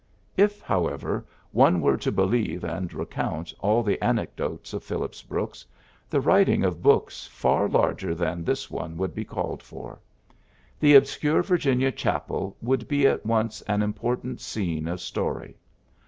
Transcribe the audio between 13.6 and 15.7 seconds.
an important scene of story.